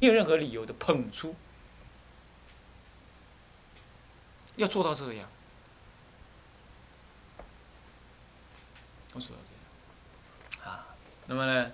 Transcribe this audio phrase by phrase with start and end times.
[0.00, 1.34] 没有任何理由的捧出，
[4.56, 5.28] 要做到这样，
[9.14, 10.86] 要做到这样，啊，
[11.26, 11.70] 那么呢，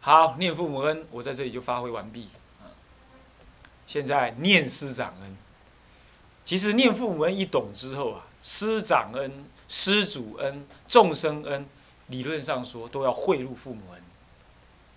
[0.00, 2.30] 好，念父母恩，我在这里就发挥完毕，
[2.62, 2.72] 啊，
[3.86, 5.36] 现在念师长恩，
[6.44, 11.66] 其实念父母恩一懂之后啊，师长恩、师祖恩、众生恩，
[12.06, 14.02] 理论上说都要汇入父母恩，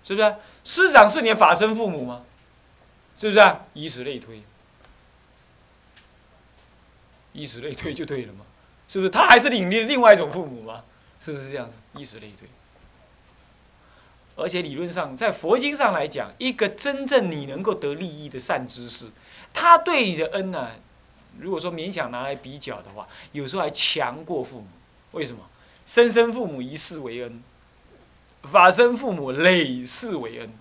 [0.06, 0.36] 是不是？
[0.64, 2.24] 师长是你的法身父母吗？
[3.18, 3.62] 是不是啊？
[3.74, 4.42] 以此类推，
[7.34, 8.46] 以此类推就对了嘛？
[8.88, 9.10] 是不是？
[9.10, 10.84] 他还是领另另外一种父母吗？
[11.20, 12.00] 是不是这样的？
[12.00, 12.48] 以此类推。
[14.36, 19.10] 而且理论上，在佛经上来讲，一个真正你能够得利益的善知识，
[19.54, 20.72] 他对你的恩呢，
[21.40, 24.68] 如果说勉强拿来比较的话，有时候还强过父母。
[25.14, 25.40] 为什么？
[25.86, 27.42] 生身父母一世为恩，
[28.44, 30.54] 法身父母累世为恩，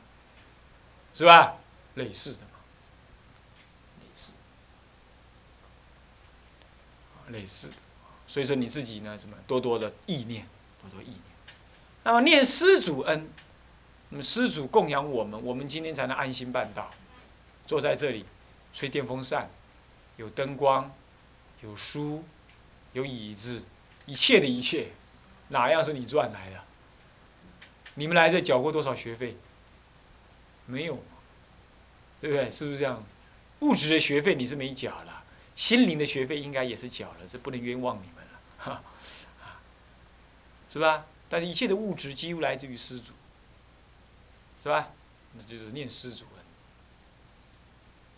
[1.13, 1.57] 是吧？
[1.95, 2.59] 类似的嘛，
[4.03, 4.33] 类似，
[7.29, 7.75] 类似的，
[8.27, 10.47] 所以说你自己呢，什么多多的意念，
[10.83, 11.21] 多多意念。
[12.03, 13.29] 那么念施主恩，
[14.11, 16.91] 那么施主供养我们，我们今天才能安心办道。
[17.67, 18.27] 坐在这里，
[18.75, 19.49] 吹电风扇，
[20.17, 20.95] 有灯光，
[21.63, 22.25] 有书，
[22.93, 23.65] 有椅子，
[24.05, 24.89] 一切的一切，
[25.49, 26.61] 哪样是你赚来的？
[27.95, 29.37] 你们来这缴过多少学费？
[30.67, 31.03] 没有。
[32.25, 32.51] 对不对？
[32.51, 33.05] 是不是这样？
[33.61, 35.23] 物质的学费你是没缴了，
[35.55, 38.83] 心灵的学费应该也是缴了，这不能冤枉你们了，哈，
[40.71, 41.05] 是吧？
[41.29, 43.13] 但是一切的物质几乎来自于施主，
[44.63, 44.89] 是吧？
[45.35, 46.45] 那就是念施主恩。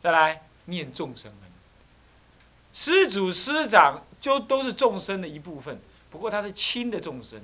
[0.01, 1.51] 再来念众生恩，
[2.73, 7.43] 施主师长就都是众生的一部分，不过他是轻的众生，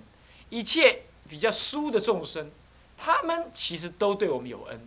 [0.49, 2.53] 一切比较疏的众生，
[2.97, 4.87] 他们其实都对我们有恩。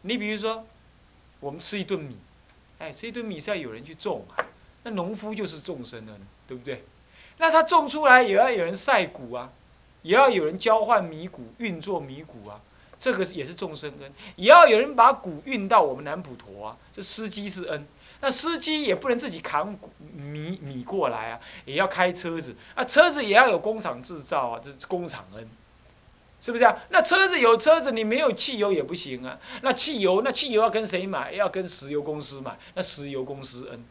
[0.00, 0.66] 你比如说。
[1.42, 2.16] 我们吃一顿米，
[2.78, 4.46] 哎，这一顿米是要有人去种啊，
[4.84, 6.12] 那农夫就是众生的，
[6.46, 6.84] 对不对？
[7.38, 9.50] 那他种出来也要有人晒谷啊，
[10.02, 12.60] 也要有人交换米谷、运作米谷啊，
[12.96, 14.12] 这个也是众生恩。
[14.36, 17.84] 也要有人把谷运到我们南普陀啊，这司机是恩。
[18.20, 25.48] 那司机也不能自己扛米米过来啊，也要开车子啊，车子也要有工厂制造啊，这是工厂恩。
[26.42, 26.76] 是不是啊？
[26.88, 29.38] 那车子有车子，你没有汽油也不行啊。
[29.60, 31.30] 那汽油，那汽油要跟谁买？
[31.30, 32.58] 要跟石油公司买。
[32.74, 33.84] 那石油公司恩，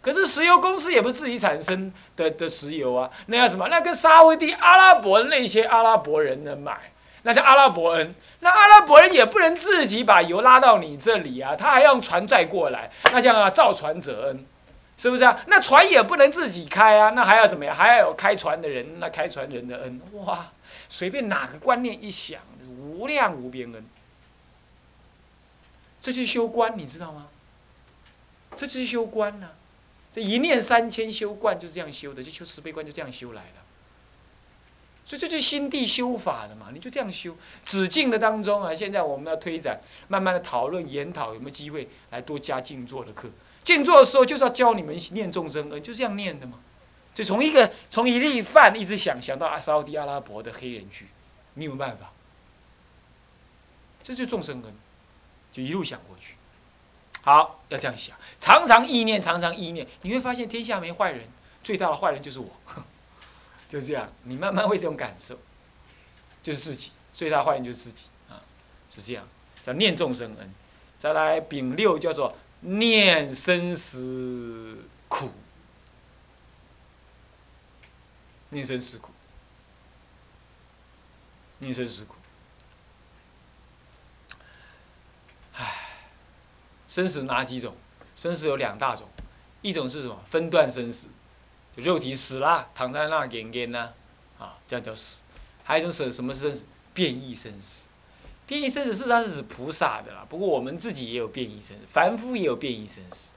[0.00, 3.08] 可是石油公司也不是自己产生的的石油啊。
[3.26, 3.68] 那要什么？
[3.68, 6.76] 那跟沙威地阿拉伯那些阿拉伯人呢买？
[7.22, 8.12] 那叫阿拉伯恩。
[8.40, 12.90] 那阿拉伯人也不能自己把油拉到你这里啊，他还要用船载过来。
[13.12, 14.44] 那叫啊造船者恩，
[14.96, 15.38] 是不是啊？
[15.46, 17.72] 那船也不能自己开啊，那还要什么呀？
[17.72, 20.44] 还要有开船的人，那开船人的恩哇。
[20.92, 23.82] 随便哪个观念一想，无量无边恩，
[26.02, 27.28] 这就是修观，你知道吗？
[28.54, 29.52] 这就是修观呐，
[30.12, 33.62] 这一念三千修观就是这样修的，就修慈悲观就这样修来的。
[35.06, 37.34] 所以这就是心地修法的嘛，你就这样修。
[37.64, 43.30] 止境的当中啊，现在我们要推展，慢慢的讨论研讨，有没有机会来多加静坐的课？
[43.64, 46.60] 静坐的时候就是要教你们念众生恩，就这样念的嘛。
[47.14, 51.08] 就从一个从一粒饭一直想想到阿沙迪阿拉伯的黑人去，
[51.54, 52.10] 你有办法？
[54.02, 54.74] 这就众生恩，
[55.52, 56.34] 就一路想过去。
[57.20, 61.28] 好，要这样想，常常意念，常常意念，你会发现天下没坏人，
[61.62, 62.50] 最大的坏人就是我，
[63.68, 64.10] 就这样。
[64.24, 65.38] 你慢慢会这种感受，
[66.42, 68.42] 就是自己最大的坏人就是自己啊，
[68.90, 69.28] 是这样。
[69.62, 70.52] 叫念众生恩，
[70.98, 75.30] 再来丙六叫做念生死苦。
[78.52, 79.10] 宁生死苦，
[81.58, 82.16] 宁生死苦。
[85.54, 85.88] 唉，
[86.86, 87.74] 生死哪几种？
[88.14, 89.08] 生死有两大种，
[89.62, 90.22] 一种是什么？
[90.28, 91.06] 分段生死，
[91.74, 93.94] 就肉体死了，躺在那点点呢，
[94.38, 95.22] 啊，这样叫死。
[95.64, 96.62] 还有一种死，什么生死？
[96.92, 97.86] 变异生死。
[98.46, 103.28] 变异生死事实上是指菩萨的啦，不过我们自己也有变异生死，凡夫也有变异生死。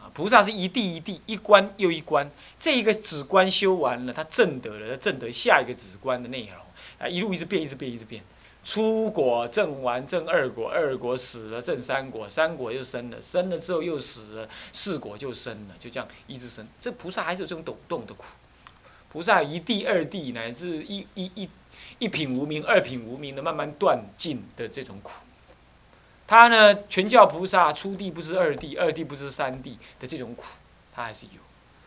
[0.00, 6.56] 啊菩萨是一地一地，一关又一关，这一个止观修完了，他证得了，他证得下一个止观的内容，
[6.98, 8.22] 啊，一路一直变，一直变，一直变，
[8.64, 16.66] 出果证完，证二果，二果死了，证三果，三果又生了，生了之后又死了，四果就生了，就这样一直生。
[16.78, 18.24] 这菩萨还是有这种抖动的苦，
[19.12, 21.48] 菩萨一地、二地，乃至一一一
[21.98, 25.12] 一品无名、二品无名的慢慢断尽的这种苦。
[26.30, 30.44] 他呢，全教菩萨初地不知二地，二地不知三地的这种苦，
[30.94, 31.40] 他还是有。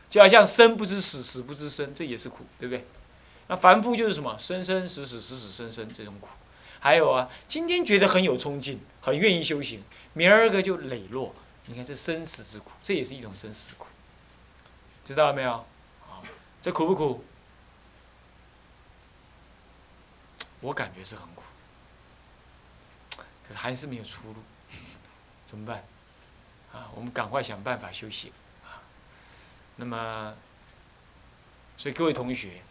[0.09, 2.85] 就好像生不知死，死不知生，这也是苦，对不对？
[3.47, 6.27] 那凡夫就是什么生生死死，死死生生这种苦。
[6.81, 9.81] 还有啊，今天觉得很有冲劲，很愿意修行，
[10.11, 11.33] 明儿个就磊落。
[11.67, 13.87] 你看这生死之苦，这也是一种生死苦，
[15.05, 15.65] 知道了没有？
[16.01, 16.21] 好，
[16.61, 17.23] 这苦不苦？
[20.59, 21.43] 我感觉是很苦，
[23.53, 24.35] 还是没有出路，
[25.45, 25.83] 怎么办？
[26.71, 28.31] 啊，我们赶快想办法修行
[28.63, 28.81] 啊。
[29.75, 30.33] 那么，
[31.77, 32.61] 所以各位同学，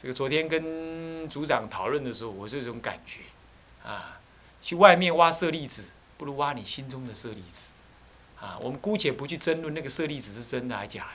[0.00, 3.20] 这个昨天跟组长讨论的时候，我这种感觉
[3.84, 4.20] 啊，
[4.60, 5.84] 去外面挖舍利子，
[6.16, 7.70] 不如挖你心中的舍利子。
[8.40, 11.10] 啊，我们姑且不去争论那个舍利子是真的还是假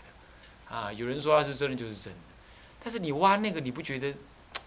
[0.69, 2.19] 的，啊，有人说它是真的就是真的，
[2.81, 4.15] 但是你挖那个，你不觉得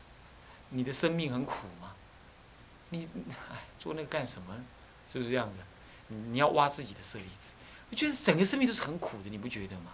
[0.68, 1.89] 你的生命很苦吗？
[2.90, 3.08] 你
[3.50, 4.54] 哎，做那个干什么？
[5.10, 5.58] 是不是这样子？
[6.08, 7.50] 你要挖自己的舍利子，
[7.90, 9.92] 我觉得整个生命都是很苦的，你不觉得吗？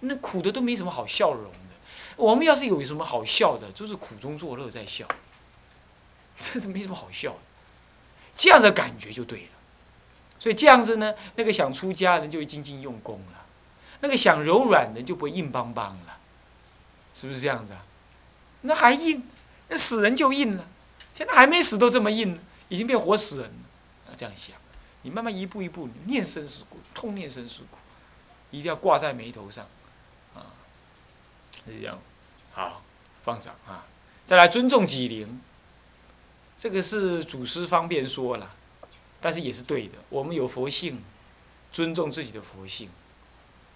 [0.00, 1.58] 那苦的都没什么好笑容的。
[2.16, 5.06] 我们要是有什么好笑的，就是苦中作乐在笑，
[6.38, 7.38] 这都没什么好笑的，
[8.36, 9.48] 这样的感觉就对了。
[10.38, 13.44] 所以这样子呢，那个想出家人就会精进用功了，
[14.00, 16.18] 那个想柔软的就不会硬邦邦了，
[17.14, 17.84] 是不是这样子啊？
[18.62, 19.26] 那还硬，
[19.68, 20.68] 那死人就硬了，
[21.16, 24.10] 现在还没死都这么硬，已经变活死人了。
[24.10, 24.54] 要这样想，
[25.00, 27.78] 你慢慢一步一步念生死苦，痛念生死苦，
[28.50, 29.66] 一定要挂在眉头上，
[30.34, 30.52] 啊，
[31.64, 31.98] 是这样。
[32.52, 32.82] 好，
[33.24, 33.86] 放上啊，
[34.26, 35.40] 再来尊重己灵，
[36.58, 38.52] 这个是祖师方便说了。
[39.18, 41.02] 但是也是对的，我们有佛性，
[41.72, 42.90] 尊重自己的佛性，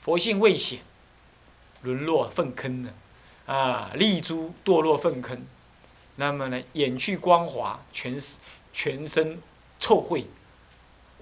[0.03, 0.81] 佛性未显，
[1.81, 2.93] 沦落粪坑呢，
[3.47, 5.47] 啊，立珠堕落粪坑，
[6.21, 8.21] 那么呢，眼去光华，全
[8.75, 9.41] 全身
[9.79, 10.27] 臭秽，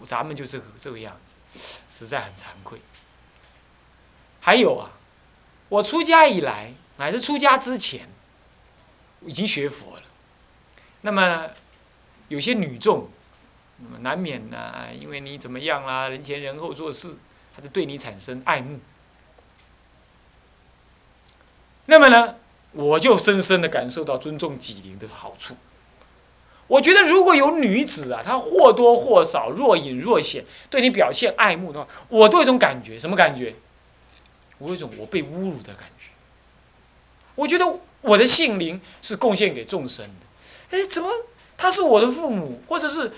[0.05, 2.81] 咱们就这个这个样子，实在很惭愧。
[4.41, 4.91] 还有啊，
[5.69, 8.09] 我出家以来，乃至出家之前，
[9.25, 10.03] 已经学佛了，
[11.03, 11.49] 那么
[12.27, 13.09] 有些女众。
[13.81, 17.17] 那么难免呢，因为你怎么样啦，人前人后做事，
[17.55, 18.81] 他就对你产生爱慕。
[21.87, 22.35] 那么呢，
[22.78, 25.56] 我就深深的感受到尊重己灵的好处。
[26.69, 33.56] 我觉得如果有女子啊，她或多或少、若隐若现对你表现爱慕的话，我都有一种感觉，什么感觉？
[34.58, 36.10] 我有一种我被侮辱的感觉。
[37.34, 37.64] 我觉得
[38.02, 41.10] 我的性灵是贡献给众生的，哎，怎么
[41.56, 43.12] 他是我的父母，或者是？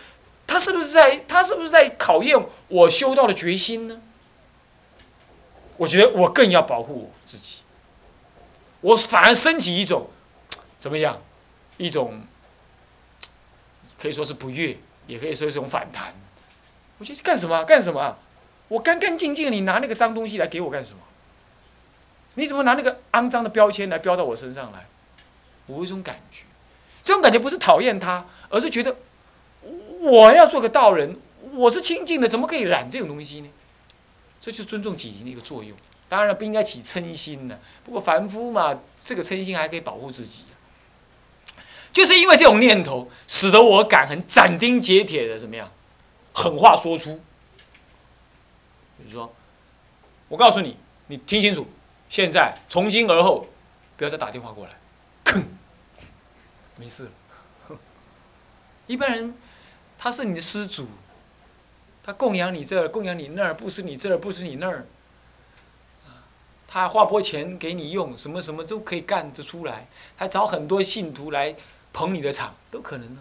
[0.46, 1.18] 他是不是在？
[1.28, 2.36] 他是不是在考验
[2.68, 4.00] 我修道的决心呢？
[5.76, 7.58] 我觉得我更要保护我自己，
[8.80, 10.08] 我反而升起一种
[10.78, 11.20] 怎么样？
[11.76, 12.22] 一种
[13.98, 16.14] 可以说是不悦，也可以说是一种反弹。
[16.98, 17.64] 我觉得干什么？
[17.64, 18.18] 干什么？
[18.68, 21.00] 我干干净净，你拿那个脏东西来给我干什么？
[22.34, 24.86] 你怎么拿那个肮脏的标签来标到我身上来？
[25.66, 26.42] 我有一种感觉，
[27.02, 28.96] 这种感觉不是讨厌他，而是觉得。
[30.02, 31.18] 我要做个道人，
[31.52, 33.50] 我是清净的，怎么可以染这种东西呢？
[34.40, 35.76] 这就是尊重己的一个作用。
[36.10, 37.58] 当然了，不应该起嗔心呢。
[37.82, 40.44] 不过凡夫嘛，这个嗔心还可以保护自己。
[41.90, 45.72] 就是因为这种念头，使得我敢很斩钉截铁的怎么样，
[46.34, 47.18] 狠话说出。
[48.98, 49.34] 比如说，
[50.28, 50.76] 我告诉你，
[51.06, 51.66] 你听清楚，
[52.10, 53.48] 现在从今而后，
[53.96, 54.72] 不要再打电话过来，
[55.24, 55.44] 吭，
[56.76, 57.78] 没事了。
[58.86, 59.34] 一般人。
[60.02, 60.88] 他是你的施主，
[62.02, 64.86] 他供养你这儿，供养你那儿，不是你这儿，不是你那儿，
[66.72, 71.56] 他划拨钱给你用，什么什么都可以干得出来，还找很多信徒来
[71.92, 73.20] 捧你的场，都可能呢。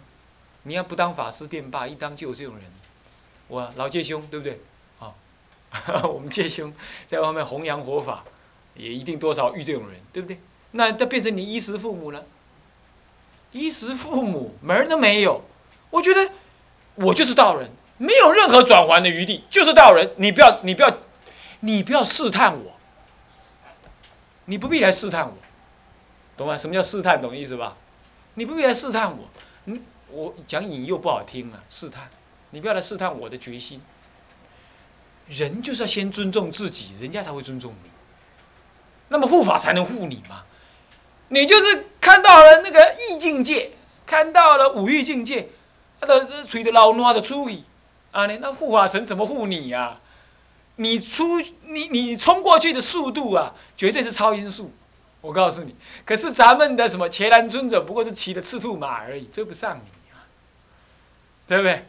[0.62, 2.64] 你要不当法师便罢，一当就有这种人。
[3.48, 4.60] 我老戒兄，对不对？
[5.00, 5.12] 啊，
[6.06, 6.72] 我们戒兄
[7.08, 8.22] 在外面弘扬佛法，
[8.74, 10.38] 也一定多少遇这种人，对不对？
[10.70, 12.24] 那他变成你衣食父母了，
[13.50, 15.42] 衣食父母门儿都没有，
[15.90, 16.30] 我觉得。
[16.96, 20.10] 我就是道人，没有任何转圜的余地，就是道人。
[20.16, 20.98] 你不要，你不要，
[21.60, 22.72] 你不要试探我，
[24.50, 25.32] 你不必来试探我，
[26.36, 26.56] 懂吗？
[26.56, 27.22] 什么叫试探？
[27.22, 27.76] 懂意思吧？
[28.34, 29.28] 你不必来试探我，
[29.66, 29.80] 嗯，
[30.10, 32.10] 我讲引诱不好听啊，试探，
[32.50, 33.80] 你不要来试探我的决心。
[35.28, 37.90] 人就是要先尊重自己，人家才会尊重你。
[39.10, 40.42] 那么护法才能护你嘛？
[41.28, 43.70] 你就是看到了那个意境界，
[44.04, 45.48] 看到了五欲境界。
[46.00, 47.62] 他的吹的老暖的出去，
[48.10, 50.00] 啊，那那护法神怎么护你呀？
[50.80, 54.72] 你出你你冲过去的速度啊，绝对是超音速，
[55.20, 55.76] 我告诉你。
[56.06, 60.24] 可是咱们的什么伽蓝尊者不过是骑的赤兔马而已，追不上你啊，
[61.46, 61.84] 对不对？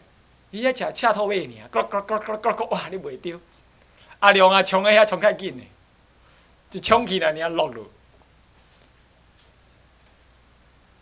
[0.51, 3.39] 人家骑恰透尾呢，咯咯咯咯咯咯，哇，你袂丢。
[4.19, 5.63] 阿亮啊，冲个遐冲太紧呢，
[6.69, 7.81] 就冲起来你要落了，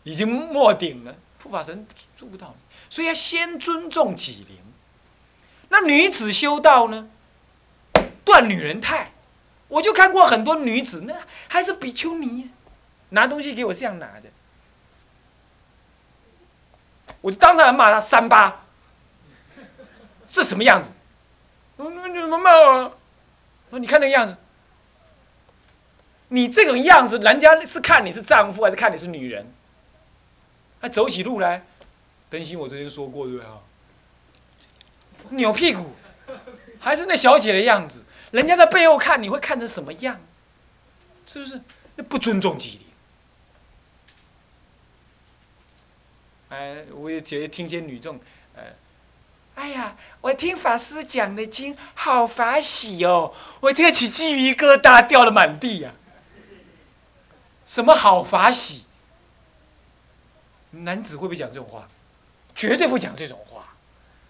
[0.03, 2.55] 已经没顶了，护法神做不到。
[2.87, 4.57] 所以要先尊重己灵，
[5.69, 7.09] 那女子修道呢？
[8.29, 9.11] 断女人态，
[9.67, 11.15] 我就看过很多女子，那
[11.47, 12.51] 还是比丘尼，
[13.09, 14.29] 拿东西给我这样拿的，
[17.21, 18.65] 我就当场骂他三八，
[20.27, 20.87] 是什么样子？
[21.77, 22.93] 你怎么骂我？
[23.79, 24.37] 你看那个样子，
[26.27, 29.51] 你这种样子，人家是看你是丈夫还是看你是女人？
[30.79, 31.65] 还走起路来，
[32.29, 33.45] 灯芯我之前说过对吧？
[35.29, 35.95] 扭屁股，
[36.79, 38.03] 还是那小姐的样子。
[38.31, 40.19] 人家在背后看，你会看成什么样？
[41.25, 41.61] 是不是？
[41.95, 42.85] 那不尊重纪律。
[46.49, 48.19] 哎，我也觉得听些女众，
[48.55, 48.63] 呃，
[49.55, 55.93] 哎呀，我听法师讲的经好法喜哦，我这个起鸡皮疙瘩掉了满地呀。
[57.65, 58.85] 什么好法喜？
[60.71, 61.87] 男子会不会讲这种话？
[62.55, 63.48] 绝对不讲这种话。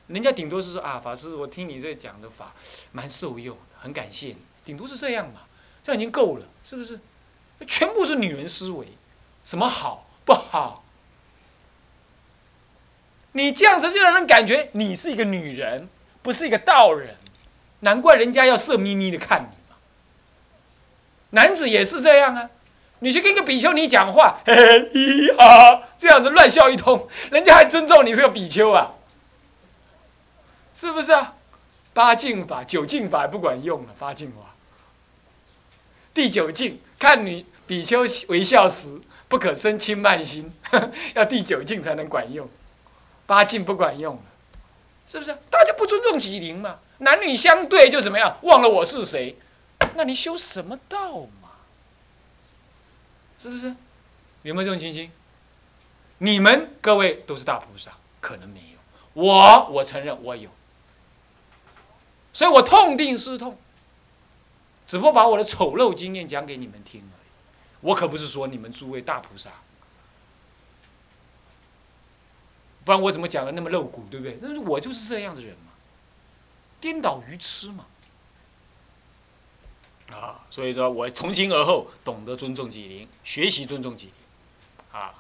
[0.10, 2.54] 人家顶多是说啊，法师，我听你这讲的法，
[2.92, 3.58] 蛮受用。
[3.80, 5.42] 很感谢你，顶多是这样嘛，
[5.82, 7.00] 这样已经够了，是不是？
[7.66, 8.88] 全部是女人思维，
[9.44, 10.84] 什么好不好？
[13.34, 15.88] 你这样子就让人感觉你是一个女人，
[16.22, 17.16] 不是一个道人，
[17.82, 19.78] 难怪人家要色眯眯的看你嘛。
[21.30, 22.50] 男子也是这样啊，
[23.00, 28.96] 你去跟一个比丘尼讲话， 嘿嘿咿哈，这样子乱笑一通，人家还尊重你是个比丘啊，
[30.80, 31.36] 是不是啊？
[31.94, 34.56] 八敬法、九敬法不管用了，八敬法。
[36.14, 40.54] 第九敬，看你比丘微笑时，不可生轻慢心，
[41.16, 42.48] 要第九敬才能管用。
[43.26, 44.22] 八敬不管用了，
[45.06, 45.38] 是不是？
[45.50, 46.80] 大家不尊重吉灵嘛？
[47.00, 48.38] 男女相对就怎么样？
[48.44, 49.38] 忘了我是谁？
[49.96, 51.50] 那你修什么道嘛？
[53.38, 53.76] 是不是？
[54.44, 55.12] 有没有这种情形？
[56.20, 59.22] 你们各位都是大菩萨，可能没有。
[59.22, 60.50] 我，我承认我有。
[62.32, 63.58] 所以我痛定思痛，
[64.86, 67.28] 只不过把我的丑陋经验讲给你们听而已。
[67.82, 69.50] 我可不是说你们诸位大菩萨，
[72.86, 74.38] 不然我怎么讲的那么露骨，对不对？
[74.42, 75.72] 那是我就是这样的人嘛，
[76.80, 77.86] 颠倒愚痴嘛。
[80.12, 84.14] 啊，所以说我从今而后懂得尊重己灵，学习尊重己灵。
[85.02, 85.14] 啊，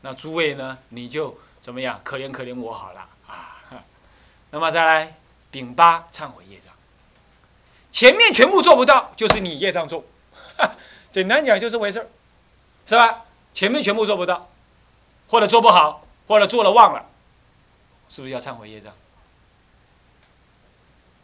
[0.00, 2.00] 那诸位呢，你就怎么样？
[2.02, 3.62] 可怜可怜我好了啊。
[4.50, 5.18] 那么再来。
[5.52, 6.72] 丙八忏悔业障，
[7.92, 10.04] 前面全部做不到，就是你业障重。
[11.12, 12.08] 简单讲就是回事儿，
[12.86, 13.26] 是吧？
[13.52, 14.48] 前面全部做不到，
[15.28, 17.04] 或者做不好，或者做了忘了，
[18.08, 18.92] 是不是要忏悔业障？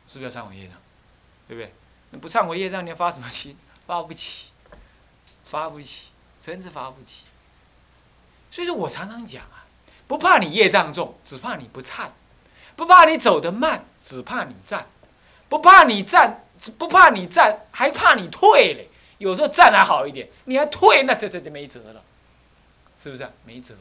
[0.07, 0.77] 是不是要忏悔业障？
[1.49, 1.73] 对不对？
[2.11, 3.57] 你不忏悔业障，你要发什么心？
[3.87, 4.51] 发不起，
[5.47, 6.09] 发不起，
[6.39, 7.25] 真是发不起。
[8.51, 9.65] 所以说我常常讲啊，
[10.07, 12.09] 不怕你业障重，只怕你不忏。
[12.79, 14.85] 不怕你走得慢，只怕你站；
[15.49, 16.45] 不怕你站，
[16.79, 18.89] 不怕你站，还怕你退嘞。
[19.19, 22.01] 有时候站还好一点，你还退，那这这就没辙了，
[23.03, 23.29] 是不是？
[23.45, 23.75] 没辙，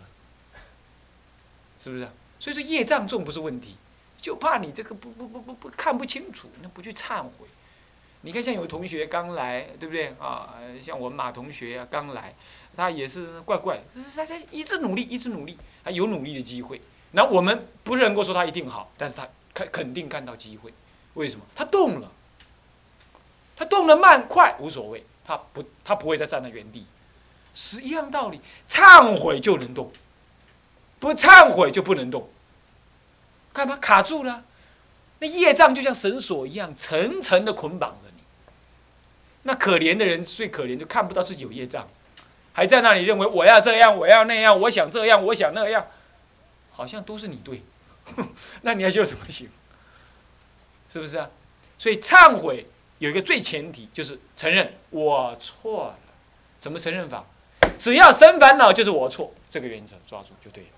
[1.79, 2.09] 是不是？
[2.39, 3.75] 所以说业障重不是问题，
[4.19, 7.45] 就怕你这个不不不不不看不清楚，那不去忏悔。
[8.21, 10.55] 你看，像有同学刚来，对不对啊？
[10.81, 12.33] 像我们马同学啊，刚来，
[12.75, 16.81] 他也是怪怪，他他一直努力，一直努力，还有努力的机会。
[17.11, 20.73] 那我们不能够说他一定好，但是他肯肯定看到机会，
[21.13, 21.45] 为什么？
[21.55, 22.11] 他动了，
[23.55, 26.85] 他动了慢快无所谓，他不他不会再站在原地，
[27.53, 28.41] 是一样道理。
[28.69, 29.91] 忏悔就能动，
[30.99, 32.29] 不忏悔就不能动。
[33.53, 34.43] 干嘛卡住了？
[35.19, 38.21] 那业障就像绳索一样，层层的捆绑着你。
[39.43, 41.87] 那可怜的人最可怜，就看不到自己有业障，
[42.53, 45.87] 还在那里认为我要这样，我要那样，我想这样，我想那样。
[46.77, 47.63] 好像都是你对，
[48.61, 49.49] 那你还修什么行？
[50.93, 51.27] 是不是啊？
[51.79, 52.67] 所以忏悔
[52.99, 55.99] 有一个最前提，就是承认我错了。
[56.59, 57.25] 怎么承认法？
[57.79, 60.69] 只要生烦恼就是我错，这个原则抓住就对了。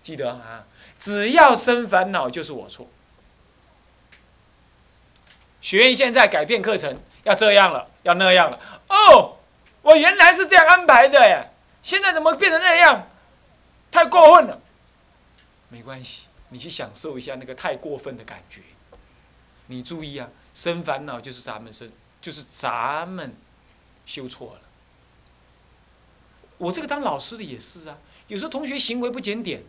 [0.00, 0.64] 记得啊，
[0.96, 2.88] 只要生烦恼就是我错。
[5.60, 8.60] 学院现在改变课程，要这样了，要那样了。
[8.88, 9.38] 哦，
[9.82, 11.46] 我原来是这样安排的呀，
[11.82, 13.08] 现在怎么变成那样？
[13.90, 14.60] 太过分了。
[15.68, 18.62] 没关系，你去享受一下那个太过分的感觉。
[19.66, 23.34] 你注意啊，生烦恼就是咱们生，就是咱们
[24.04, 24.60] 修错了。
[26.58, 29.62] 我这个当老师的也是啊，有时候同学行为不检点，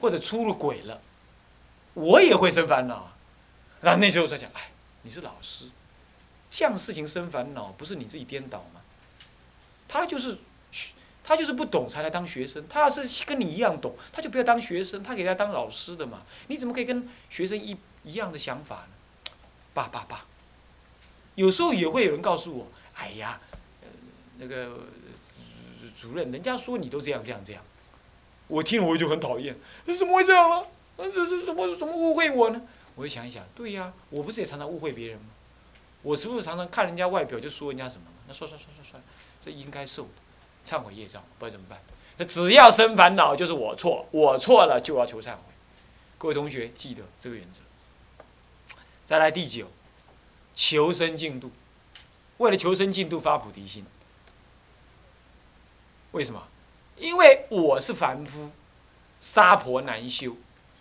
[0.00, 1.02] 或者出了轨了，
[1.92, 3.12] 我也会生烦恼。
[3.82, 4.70] 那那时候在讲，哎，
[5.02, 5.66] 你是老师，
[6.50, 8.80] 这样事情生烦恼，不是你自己颠倒吗？
[9.86, 10.38] 他就是。
[11.28, 16.22] 他就是不懂才来当学生，他要是跟你一样懂，他就不要当学生，他给他当老师的嘛。
[16.46, 19.32] 你怎么可以跟学生一一样的想法呢？
[19.74, 20.24] 爸爸爸，
[21.34, 23.38] 有时候也会有人告诉我，哎呀，
[24.38, 24.70] 那个
[26.00, 27.62] 主任，人家说你都这样这样这样，
[28.46, 29.54] 我听了我就很讨厌，
[29.84, 30.64] 你怎么会这样呢？
[30.96, 32.62] 那这是怎么怎么误会我呢？
[32.94, 35.26] 我就想一想，对呀，我不是也常常误会别人吗？
[36.00, 38.06] 我是不是常常看人家外表就说人家什么？
[38.26, 39.02] 那算算算算算，
[39.42, 40.08] 这应该受的，
[40.68, 41.80] 忏悔业障，不知道怎么办。
[42.18, 45.38] 那只要生烦恼，就是我错，我错了就要求忏悔。
[46.18, 47.60] 各位同学记得这个原则。
[49.06, 49.70] 再来第九，
[50.54, 51.50] 求生净度，
[52.36, 53.86] 为了求生净度发菩提心。
[56.10, 56.46] 为什么？
[56.96, 58.50] 因为我是凡夫，
[59.20, 60.36] 杀婆难修，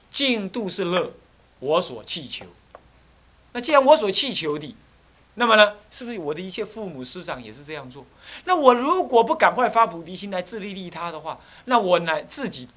[0.10, 1.14] 净度是乐，
[1.60, 2.48] 我所祈求。
[3.54, 4.76] 那既然我所祈求的，
[5.40, 8.04] 那么呢，是不是我的一切父母师长也是这样做？
[8.46, 12.68] 那我如果不赶快发菩提心来自利利他的话，那我来自己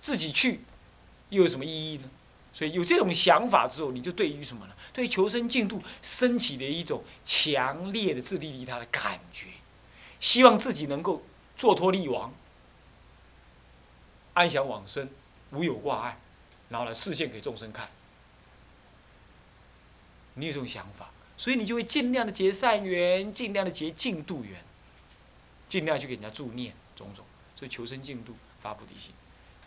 [0.00, 0.62] 自己去，
[1.28, 2.10] 又有什么意义呢？
[2.52, 4.72] 所以有这种想法之后，你就对于什么呢？
[4.92, 9.46] 对求生净土升起的一种强烈的自利利他的感觉，
[10.18, 11.22] 希望自己能够
[11.56, 12.34] 坐脱利王，
[14.34, 15.08] 安详往生，
[15.52, 16.18] 无有挂碍，
[16.70, 17.88] 然后呢，示现给众生看。
[20.34, 21.10] 你有这种想法？
[21.38, 24.60] 所以你就会尽量的结善缘，尽量的结净度缘，
[25.68, 29.12] 尽量去给人家助念种种，所以求生净度发菩提心。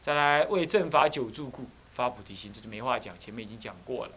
[0.01, 4.13] 再来为正法久住故发菩提心，这就没话讲，前面已经讲过了。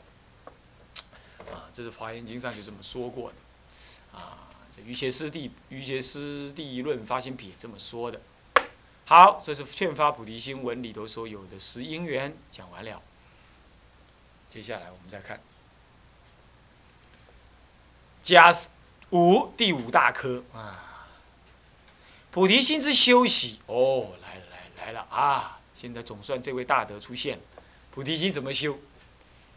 [1.53, 4.19] 啊，这是《华严经》上就这么说过的。
[4.19, 8.21] 啊，这瑜伽师弟瑜伽师弟论发心品这么说的。
[9.05, 13.01] 好，这是劝发菩提心文里头所有的十因缘讲完了。
[14.51, 15.39] 接下来我们再看。
[18.25, 18.51] 加
[19.11, 21.07] 五第五大科啊，
[22.31, 25.61] 菩提心之修习哦，来了来来了啊！
[25.75, 27.43] 现在总算这位大德出现了。
[27.91, 28.79] 菩提心怎么修？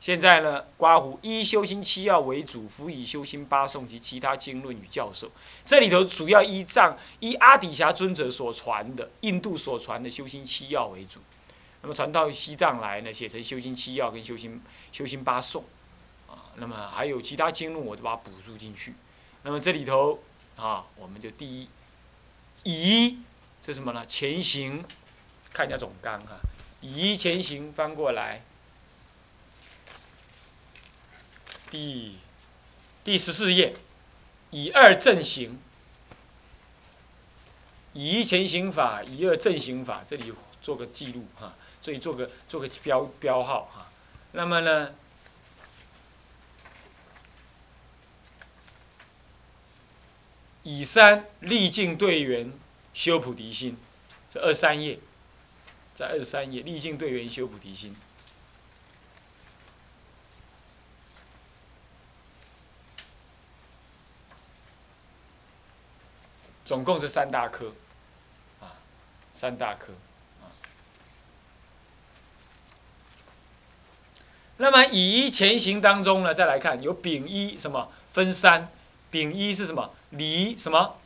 [0.02, 5.32] 现在呢，刮胡依修心七要为主，辅以修心八颂及其他经论与教授。
[5.64, 11.22] 这里头主要依仗依阿底峡尊者所传的印度所传的修心七要为主。
[11.82, 15.64] 那么传到西藏来呢，写成修心七要跟修心修心八颂。
[16.60, 18.96] 那么还有其他经论，我就把它补入进去。
[19.44, 20.20] 那么这里头
[20.56, 21.70] 啊，我们就第一
[22.64, 23.20] 以
[23.62, 24.04] 这什么呢？
[24.08, 24.84] 前行，
[25.54, 26.40] 看一下总纲哈。
[26.82, 28.42] 以前行翻过来，
[31.70, 32.18] 第
[33.04, 33.76] 第十四页，
[34.50, 35.60] 以二正行，
[37.94, 43.92] 以一前行法，以二正行法，这里做个记录哈，这里做个做个标标号哈。
[44.32, 44.92] 那么呢？
[50.70, 52.52] 以三历尽队员
[52.94, 53.78] 修菩提心，
[54.30, 55.00] 这二三页，
[55.96, 57.96] 在二三页历尽队员修菩提心，
[66.66, 67.72] 总共是三大科，
[68.60, 68.76] 啊，
[69.34, 69.94] 三大科，
[70.42, 70.52] 啊。
[74.58, 78.70] 那么以前行当中呢，再来看有丙一什么分三。
[79.10, 79.94] 丙一是什么？
[80.12, 80.98] 离什么？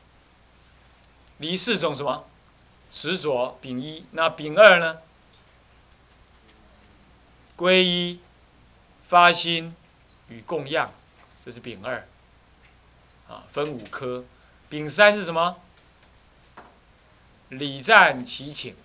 [1.37, 2.25] 离四种什么？
[2.91, 3.57] 执着。
[3.61, 4.99] 丙一，那丙二呢？
[7.57, 8.19] 皈依、
[9.03, 9.75] 发心
[10.29, 10.91] 与供养，
[11.45, 12.07] 这是丙二。
[13.27, 14.25] 啊，分五科。
[14.69, 15.57] 丙三是什么？
[17.49, 18.75] 礼赞祈请，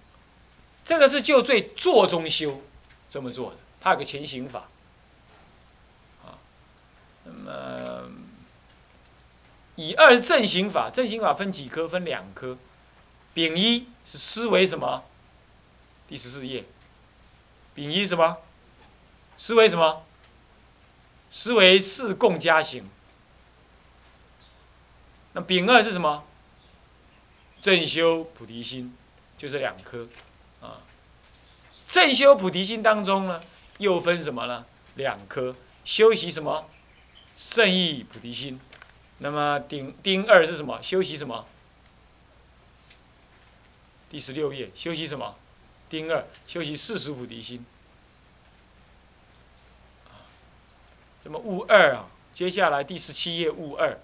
[0.85, 2.63] 这个是就最坐中修
[3.09, 4.69] 这么做的，它有个前行法。
[6.25, 6.37] 啊，
[7.25, 8.11] 那么。
[9.77, 11.89] 以二正行法，正行法分几科？
[11.89, 12.59] 分两科。
[13.33, 15.05] 丙一是思维什么？
[16.09, 16.65] 第十四页。
[17.75, 18.39] 丙一什么？
[19.37, 20.03] 思维什么？
[21.31, 22.89] 思维四共加行。
[25.35, 26.25] 那丙二是什么？
[27.61, 28.97] 正修菩提心，
[29.37, 30.09] 就这两科。
[30.63, 30.81] 啊，
[31.87, 33.43] 正修菩提心当中呢，
[33.77, 34.65] 又分什么呢？
[34.95, 35.55] 两科。
[35.85, 36.67] 修习什么？
[37.37, 38.59] 圣意菩提心。
[39.19, 40.83] 那么丁丁二是什么？
[40.83, 41.47] 修习什么？
[44.11, 45.37] 第十六页，修习什么？
[45.89, 47.65] 丁二修习四十菩提心。
[51.23, 52.09] 什么悟二啊？
[52.33, 53.99] 接下来第十七页悟二，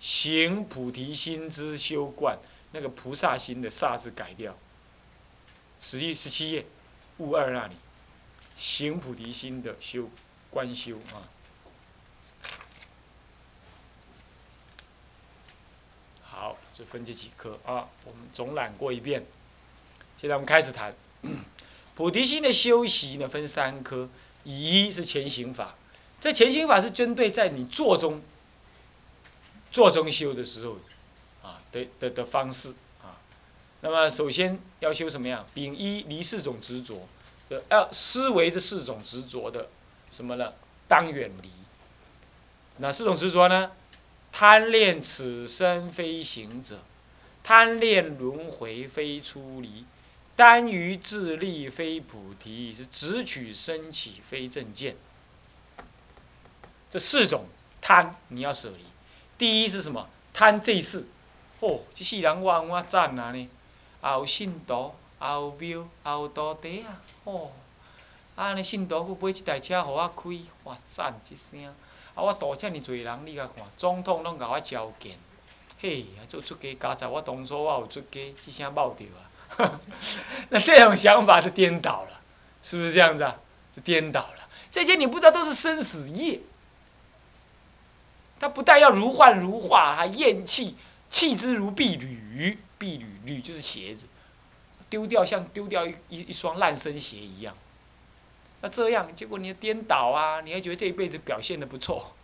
[0.00, 2.38] 行菩提心之修观，
[2.72, 4.56] 那个菩萨心的萨字改掉。
[5.80, 6.66] 十一十七页
[7.18, 7.74] 悟二那里，
[8.56, 10.10] 行菩提心的修
[10.50, 11.28] 观修啊。
[16.76, 19.24] 就分这几科啊，我们总览过一遍。
[20.18, 20.94] 现在我们开始谈
[21.94, 24.08] 菩提心的修习呢，分三科。
[24.46, 25.74] 以一是前行法，
[26.20, 28.20] 这前行法是针对在你坐中
[29.72, 30.76] 坐中修的时候
[31.42, 33.16] 啊的的的方式啊。
[33.80, 35.46] 那么首先要修什么呀？
[35.54, 37.08] 丙一离四种执着，
[37.70, 39.68] 要思维这四种执着的
[40.10, 40.52] 什么呢？
[40.86, 41.50] 当远离。
[42.78, 43.70] 哪四种执着呢？
[44.36, 46.80] 贪恋此生非行者，
[47.44, 49.84] 贪恋轮回非出离，
[50.34, 54.96] 单于自利非菩提，是直取升起非正见。
[56.90, 57.46] 这四种
[57.80, 58.84] 贪你要舍离。
[59.38, 60.08] 第一是什么？
[60.32, 61.06] 贪这事。
[61.60, 63.48] 哦，这世人我我赞啊呢，也
[64.02, 67.00] 有信徒，也有庙，也有道地啊。
[67.22, 67.52] 哦，
[68.34, 71.72] 啊尼信徒佫买一台车互我开，哇赞一声。
[72.14, 72.22] 啊！
[72.22, 75.18] 我带遮尔侪人，你甲看，总统拢甲我召见。
[75.80, 79.04] 嘿，做出家加在我当初我有出家，即声冒着
[79.58, 79.80] 啊！
[80.50, 82.20] 那这种想法是颠倒了，
[82.62, 83.36] 是不是这样子啊？
[83.74, 84.48] 是颠倒了。
[84.70, 86.40] 这些你不知道都是生死业。
[88.40, 90.76] 他不但要如幻如化，还厌弃，
[91.10, 92.58] 弃之如敝履。
[92.78, 94.06] 敝履履就是鞋子，
[94.90, 97.56] 丢掉像丢掉一一双烂生鞋一样。
[98.64, 100.40] 那这样，结果你颠倒啊！
[100.40, 102.14] 你还觉得这一辈子表现的不错，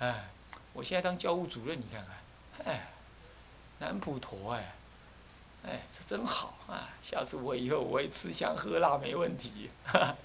[0.00, 0.28] 哎，
[0.74, 2.04] 我现在当教务主任，你看
[2.58, 2.88] 看，哎，
[3.78, 4.74] 南普陀哎，
[5.66, 6.90] 哎，这真好啊！
[7.00, 9.70] 下次我以后我也吃香喝辣没问题，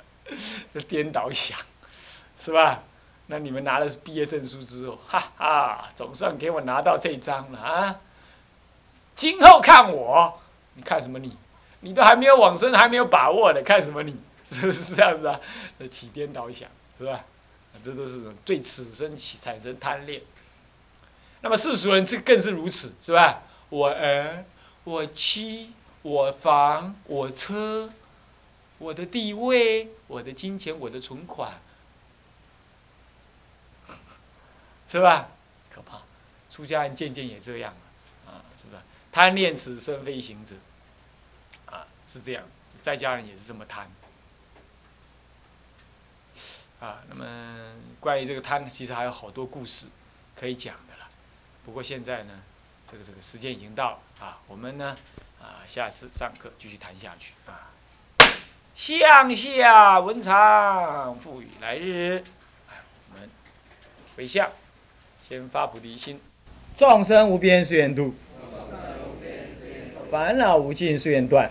[0.73, 1.57] 这颠倒想，
[2.37, 2.83] 是吧？
[3.27, 8.01] 那你们拿了毕业证书之后，哈哈，总算给我拿到这张了啊！
[9.15, 10.41] 今后看我，
[10.73, 11.37] 你看什么你？
[11.79, 14.13] 你都还没有往生，还没有把握的，看什么你？
[14.51, 15.39] 是不是这样子啊？
[15.89, 17.25] 起颠倒想，是吧？
[17.83, 20.21] 这都是对此生起产生贪恋。
[21.41, 23.43] 那么世俗人这更是如此，是吧？
[23.69, 24.45] 我儿、
[24.83, 27.91] 我妻、我房、我车、
[28.79, 31.59] 我的地位、我的金钱、我的存款，
[34.89, 35.29] 是吧？
[35.69, 36.01] 可怕！
[36.49, 38.81] 出家人渐渐也这样了，啊，是吧？
[39.11, 40.55] 贪恋此生非行者，
[41.67, 42.43] 啊，是这样。
[42.81, 43.91] 在家人也是这么贪。
[46.79, 47.25] 啊，那么
[47.99, 49.87] 关于这个贪，其实还有好多故事
[50.35, 51.07] 可以讲的了。
[51.65, 52.33] 不过现在呢，
[52.89, 54.95] 这个这个时间已经到了啊，我们呢
[55.41, 57.73] 啊，下次上课继续谈下去啊。
[58.75, 62.23] 向下文长赋予来日，
[62.69, 62.75] 哎
[63.11, 63.27] 我们
[64.15, 64.51] 回向，
[65.27, 66.21] 先发菩提心，
[66.77, 68.13] 众生无边誓愿度，
[70.11, 71.49] 烦恼无尽誓愿断，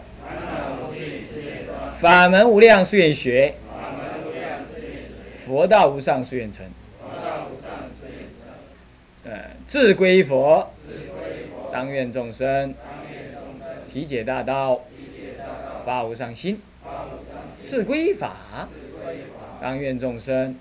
[2.01, 3.57] 法门无量誓愿学。
[5.47, 6.67] 佛道无上誓愿成，
[9.25, 10.69] 呃，自归佛，
[11.73, 12.75] 当愿众生
[13.93, 14.81] 体解大道，
[15.85, 16.57] 发无上心；
[17.63, 18.69] 自归法，
[19.63, 20.57] 当愿众生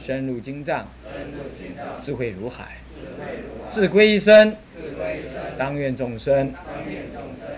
[0.00, 0.88] 深入经藏，
[2.00, 2.64] 智慧如海；
[3.68, 4.56] 自归身，
[5.58, 6.54] 当愿众生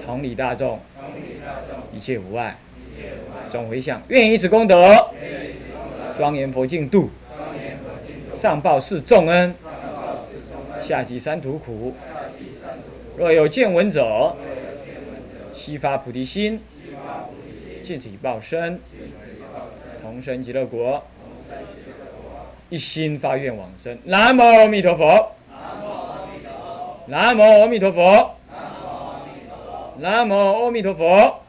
[0.04, 0.80] 同理大众，
[1.92, 2.56] 一切无碍，
[3.52, 4.74] 总回向，愿以此功德。
[6.16, 7.10] 庄严佛净土，
[8.40, 9.54] 上报四重恩，
[10.82, 11.94] 下济三途苦。
[13.16, 14.34] 若有见闻者，
[15.54, 16.60] 悉发菩提心，
[17.82, 18.80] 尽此一报身，
[20.02, 21.02] 同生极乐国，
[22.70, 23.98] 一心发愿往生。
[24.04, 25.32] 南无阿弥陀佛。
[27.08, 28.34] 南无阿弥陀佛。
[29.98, 31.45] 南无阿弥陀佛。